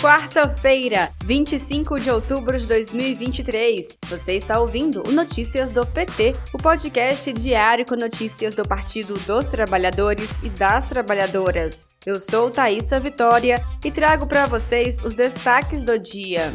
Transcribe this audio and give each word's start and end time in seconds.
Quarta-feira, 0.00 1.10
25 1.24 1.98
de 1.98 2.10
outubro 2.10 2.58
de 2.58 2.66
2023. 2.66 3.98
Você 4.04 4.34
está 4.34 4.60
ouvindo 4.60 5.02
o 5.08 5.10
Notícias 5.10 5.72
do 5.72 5.86
PT, 5.86 6.34
o 6.52 6.58
podcast 6.58 7.32
diário 7.32 7.86
com 7.86 7.96
notícias 7.96 8.54
do 8.54 8.62
Partido 8.62 9.14
dos 9.14 9.48
Trabalhadores 9.48 10.40
e 10.42 10.50
das 10.50 10.90
Trabalhadoras. 10.90 11.88
Eu 12.04 12.20
sou 12.20 12.50
Thaisa 12.50 13.00
Vitória 13.00 13.56
e 13.82 13.90
trago 13.90 14.26
para 14.26 14.46
vocês 14.46 15.02
os 15.02 15.14
destaques 15.14 15.82
do 15.82 15.98
dia. 15.98 16.52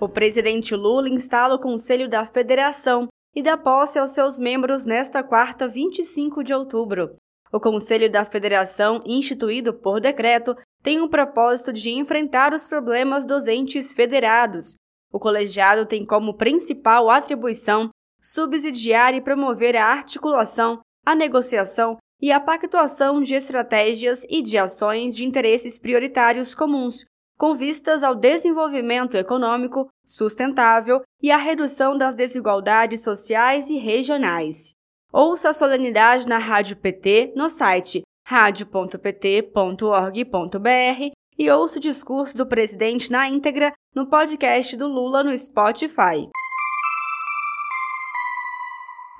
O 0.00 0.08
presidente 0.08 0.76
Lula 0.76 1.08
instala 1.08 1.56
o 1.56 1.60
Conselho 1.60 2.08
da 2.08 2.24
Federação 2.24 3.08
e 3.34 3.42
dá 3.42 3.56
posse 3.56 3.98
aos 3.98 4.12
seus 4.12 4.38
membros 4.38 4.86
nesta 4.86 5.22
quarta, 5.22 5.66
25 5.66 6.44
de 6.44 6.54
outubro. 6.54 7.16
O 7.52 7.60
Conselho 7.60 8.10
da 8.10 8.24
Federação, 8.24 9.02
instituído 9.04 9.74
por 9.74 10.00
decreto, 10.00 10.56
tem 10.82 11.02
o 11.02 11.08
propósito 11.08 11.70
de 11.70 11.90
enfrentar 11.90 12.54
os 12.54 12.66
problemas 12.66 13.26
dos 13.26 13.46
entes 13.46 13.92
federados. 13.92 14.74
O 15.12 15.18
colegiado 15.18 15.84
tem 15.84 16.04
como 16.04 16.34
principal 16.34 17.10
atribuição 17.10 17.90
subsidiar 18.22 19.14
e 19.14 19.20
promover 19.20 19.76
a 19.76 19.84
articulação, 19.84 20.80
a 21.04 21.14
negociação 21.14 21.98
e 22.22 22.32
a 22.32 22.40
pactuação 22.40 23.20
de 23.20 23.34
estratégias 23.34 24.24
e 24.30 24.40
de 24.40 24.56
ações 24.56 25.14
de 25.14 25.24
interesses 25.24 25.78
prioritários 25.78 26.54
comuns, 26.54 27.04
com 27.36 27.54
vistas 27.54 28.02
ao 28.02 28.14
desenvolvimento 28.14 29.16
econômico 29.16 29.88
sustentável 30.06 31.02
e 31.20 31.30
à 31.30 31.36
redução 31.36 31.98
das 31.98 32.14
desigualdades 32.14 33.02
sociais 33.02 33.68
e 33.68 33.76
regionais. 33.76 34.72
Ouça 35.14 35.50
a 35.50 35.52
solenidade 35.52 36.26
na 36.26 36.38
Rádio 36.38 36.74
PT 36.74 37.34
no 37.36 37.50
site 37.50 38.00
radio.pt.org.br 38.26 41.10
e 41.38 41.50
ouça 41.50 41.76
o 41.76 41.82
discurso 41.82 42.34
do 42.34 42.46
presidente 42.46 43.10
na 43.10 43.28
íntegra 43.28 43.74
no 43.94 44.08
podcast 44.08 44.74
do 44.74 44.88
Lula 44.88 45.22
no 45.22 45.36
Spotify. 45.36 46.30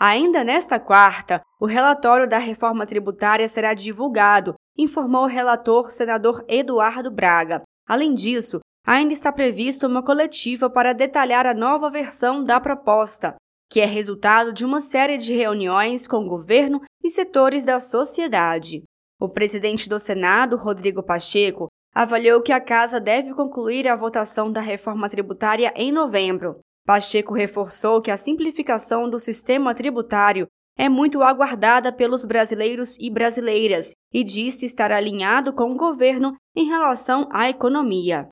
Ainda 0.00 0.42
nesta 0.42 0.80
quarta, 0.80 1.42
o 1.60 1.66
relatório 1.66 2.26
da 2.26 2.38
reforma 2.38 2.86
tributária 2.86 3.46
será 3.46 3.74
divulgado, 3.74 4.54
informou 4.78 5.24
o 5.24 5.28
relator 5.28 5.90
senador 5.90 6.42
Eduardo 6.48 7.10
Braga. 7.10 7.60
Além 7.86 8.14
disso, 8.14 8.60
ainda 8.86 9.12
está 9.12 9.30
prevista 9.30 9.86
uma 9.86 10.02
coletiva 10.02 10.70
para 10.70 10.94
detalhar 10.94 11.44
a 11.44 11.52
nova 11.52 11.90
versão 11.90 12.42
da 12.42 12.58
proposta 12.58 13.36
que 13.72 13.80
é 13.80 13.86
resultado 13.86 14.52
de 14.52 14.66
uma 14.66 14.82
série 14.82 15.16
de 15.16 15.34
reuniões 15.34 16.06
com 16.06 16.18
o 16.18 16.28
governo 16.28 16.82
e 17.02 17.08
setores 17.08 17.64
da 17.64 17.80
sociedade. 17.80 18.82
O 19.18 19.30
presidente 19.30 19.88
do 19.88 19.98
Senado, 19.98 20.58
Rodrigo 20.58 21.02
Pacheco, 21.02 21.68
avaliou 21.94 22.42
que 22.42 22.52
a 22.52 22.60
Casa 22.60 23.00
deve 23.00 23.32
concluir 23.32 23.88
a 23.88 23.96
votação 23.96 24.52
da 24.52 24.60
reforma 24.60 25.08
tributária 25.08 25.72
em 25.74 25.90
novembro. 25.90 26.58
Pacheco 26.86 27.32
reforçou 27.32 28.02
que 28.02 28.10
a 28.10 28.18
simplificação 28.18 29.08
do 29.08 29.18
sistema 29.18 29.74
tributário 29.74 30.46
é 30.76 30.90
muito 30.90 31.22
aguardada 31.22 31.90
pelos 31.90 32.26
brasileiros 32.26 32.98
e 33.00 33.10
brasileiras 33.10 33.92
e 34.12 34.22
disse 34.22 34.66
estar 34.66 34.92
alinhado 34.92 35.50
com 35.50 35.70
o 35.72 35.78
governo 35.78 36.36
em 36.54 36.66
relação 36.66 37.26
à 37.32 37.48
economia. 37.48 38.28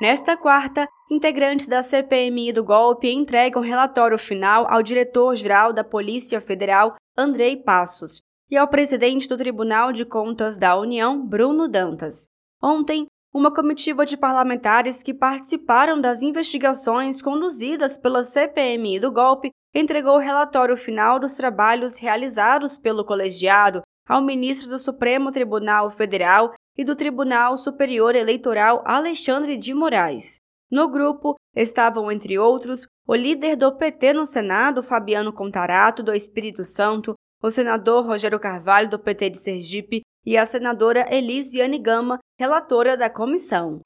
Nesta 0.00 0.36
quarta, 0.36 0.88
integrantes 1.10 1.66
da 1.66 1.82
CPMI 1.82 2.52
do 2.52 2.62
golpe 2.62 3.10
entregam 3.10 3.60
relatório 3.60 4.16
final 4.16 4.64
ao 4.72 4.80
diretor-geral 4.80 5.72
da 5.72 5.82
Polícia 5.82 6.40
Federal, 6.40 6.94
Andrei 7.16 7.56
Passos, 7.56 8.22
e 8.48 8.56
ao 8.56 8.68
presidente 8.68 9.28
do 9.28 9.36
Tribunal 9.36 9.92
de 9.92 10.04
Contas 10.04 10.56
da 10.56 10.78
União, 10.78 11.26
Bruno 11.26 11.66
Dantas. 11.66 12.28
Ontem, 12.62 13.06
uma 13.34 13.52
comitiva 13.52 14.06
de 14.06 14.16
parlamentares 14.16 15.02
que 15.02 15.12
participaram 15.12 16.00
das 16.00 16.22
investigações 16.22 17.20
conduzidas 17.20 17.98
pela 17.98 18.22
CPMI 18.22 19.00
do 19.00 19.10
golpe 19.10 19.50
entregou 19.74 20.14
o 20.14 20.20
relatório 20.20 20.76
final 20.76 21.18
dos 21.18 21.34
trabalhos 21.34 21.98
realizados 21.98 22.78
pelo 22.78 23.04
colegiado 23.04 23.82
ao 24.08 24.22
ministro 24.22 24.70
do 24.70 24.78
Supremo 24.78 25.32
Tribunal 25.32 25.90
Federal 25.90 26.54
e 26.78 26.84
do 26.84 26.94
Tribunal 26.94 27.58
Superior 27.58 28.14
Eleitoral 28.14 28.82
Alexandre 28.86 29.56
de 29.56 29.74
Moraes. 29.74 30.38
No 30.70 30.88
grupo 30.88 31.34
estavam, 31.56 32.12
entre 32.12 32.38
outros, 32.38 32.86
o 33.06 33.14
líder 33.14 33.56
do 33.56 33.76
PT 33.76 34.12
no 34.12 34.24
Senado, 34.24 34.82
Fabiano 34.82 35.32
Contarato, 35.32 36.02
do 36.02 36.14
Espírito 36.14 36.62
Santo, 36.62 37.14
o 37.42 37.50
senador 37.50 38.06
Rogério 38.06 38.38
Carvalho, 38.38 38.88
do 38.88 38.98
PT 38.98 39.30
de 39.30 39.38
Sergipe, 39.38 40.02
e 40.24 40.36
a 40.36 40.44
senadora 40.44 41.06
Elisiane 41.10 41.78
Gama, 41.78 42.18
relatora 42.38 42.96
da 42.96 43.08
comissão. 43.08 43.80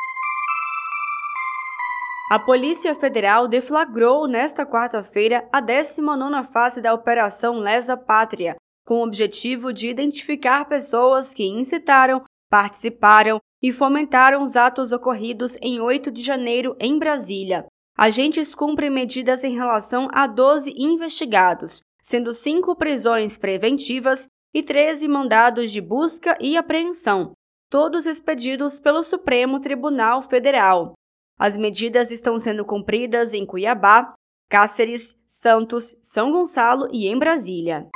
A 2.31 2.39
Polícia 2.39 2.95
Federal 2.95 3.47
deflagrou 3.47 4.27
nesta 4.27 4.67
quarta-feira 4.67 5.47
a 5.53 5.63
19ª 5.63 6.45
fase 6.45 6.81
da 6.81 6.95
Operação 6.95 7.59
Lesa 7.59 7.97
Pátria, 7.97 8.57
com 8.87 9.01
o 9.01 9.05
objetivo 9.05 9.73
de 9.73 9.89
identificar 9.89 10.65
pessoas 10.65 11.33
que 11.35 11.45
incitaram, 11.45 12.25
participaram 12.53 13.41
e 13.63 13.73
fomentaram 13.73 14.43
os 14.43 14.59
atos 14.59 14.93
ocorridos 14.93 15.57
em 15.63 15.81
8 15.81 16.11
de 16.11 16.23
janeiro 16.23 16.77
em 16.79 16.99
Brasília. 16.99 17.65
Agentes 17.97 18.55
cumprem 18.55 18.91
medidas 18.91 19.43
em 19.43 19.55
relação 19.55 20.07
a 20.13 20.27
12 20.27 20.75
investigados, 20.77 21.81
sendo 22.03 22.31
cinco 22.31 22.77
prisões 22.77 23.39
preventivas 23.39 24.27
e 24.53 24.63
13 24.63 25.09
mandados 25.09 25.73
de 25.73 25.81
busca 25.81 26.37
e 26.43 26.55
apreensão, 26.55 27.33
todos 27.71 28.05
expedidos 28.05 28.79
pelo 28.79 29.03
Supremo 29.03 29.59
Tribunal 29.59 30.21
Federal. 30.21 30.93
As 31.39 31.57
medidas 31.57 32.11
estão 32.11 32.39
sendo 32.39 32.67
cumpridas 32.67 33.33
em 33.33 33.47
Cuiabá, 33.47 34.13
Cáceres, 34.51 35.17
Santos, 35.27 35.97
São 36.03 36.31
Gonçalo 36.31 36.87
e 36.93 37.07
em 37.07 37.19
Brasília. 37.19 37.89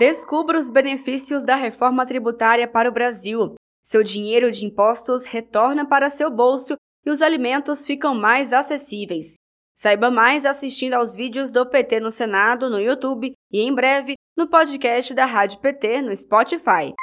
Descubra 0.00 0.58
os 0.58 0.70
benefícios 0.70 1.44
da 1.44 1.54
reforma 1.54 2.06
tributária 2.06 2.66
para 2.66 2.88
o 2.88 2.92
Brasil. 2.92 3.54
Seu 3.84 4.02
dinheiro 4.02 4.50
de 4.50 4.64
impostos 4.64 5.26
retorna 5.26 5.86
para 5.86 6.08
seu 6.08 6.30
bolso 6.30 6.74
e 7.04 7.10
os 7.10 7.20
alimentos 7.20 7.84
ficam 7.84 8.14
mais 8.14 8.54
acessíveis. 8.54 9.34
Saiba 9.76 10.10
mais 10.10 10.46
assistindo 10.46 10.94
aos 10.94 11.14
vídeos 11.14 11.50
do 11.50 11.68
PT 11.68 12.00
no 12.00 12.10
Senado, 12.10 12.70
no 12.70 12.80
YouTube 12.80 13.34
e 13.52 13.60
em 13.60 13.74
breve 13.74 14.14
no 14.34 14.48
podcast 14.48 15.12
da 15.12 15.26
Rádio 15.26 15.60
PT 15.60 16.00
no 16.00 16.16
Spotify. 16.16 16.94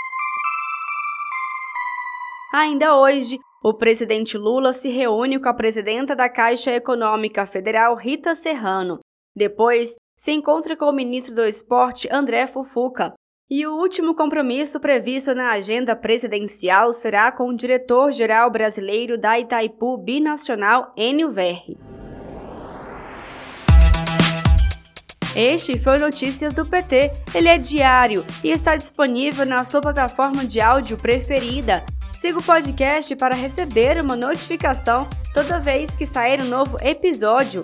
Ainda 2.51 2.97
hoje, 2.97 3.37
o 3.63 3.75
presidente 3.75 4.39
Lula 4.39 4.73
se 4.73 4.89
reúne 4.89 5.39
com 5.39 5.47
a 5.47 5.53
presidenta 5.53 6.15
da 6.15 6.27
Caixa 6.27 6.71
Econômica 6.71 7.45
Federal, 7.45 7.95
Rita 7.95 8.33
Serrano. 8.33 8.97
Depois, 9.35 9.96
se 10.17 10.31
encontra 10.31 10.75
com 10.75 10.85
o 10.85 10.91
ministro 10.91 11.35
do 11.35 11.45
Esporte, 11.45 12.09
André 12.11 12.47
Fufuca. 12.47 13.13
E 13.49 13.65
o 13.65 13.75
último 13.75 14.13
compromisso 14.13 14.79
previsto 14.79 15.33
na 15.33 15.51
agenda 15.51 15.95
presidencial 15.95 16.91
será 16.91 17.31
com 17.31 17.47
o 17.47 17.55
diretor-geral 17.55 18.49
brasileiro 18.49 19.17
da 19.17 19.39
Itaipu 19.39 19.97
Binacional, 19.97 20.91
Enio 20.97 21.31
Verri. 21.31 21.77
Este 25.33 25.77
foi 25.77 25.99
Notícias 25.99 26.53
do 26.53 26.65
PT. 26.65 27.11
Ele 27.33 27.47
é 27.47 27.59
diário 27.59 28.25
e 28.43 28.49
está 28.49 28.75
disponível 28.75 29.45
na 29.45 29.63
sua 29.63 29.81
plataforma 29.81 30.43
de 30.43 30.59
áudio 30.59 30.97
preferida. 30.97 31.85
Siga 32.11 32.39
o 32.39 32.43
podcast 32.43 33.15
para 33.15 33.35
receber 33.35 34.01
uma 34.01 34.15
notificação 34.15 35.07
toda 35.33 35.59
vez 35.59 35.95
que 35.95 36.07
sair 36.07 36.41
um 36.41 36.45
novo 36.45 36.77
episódio. 36.81 37.63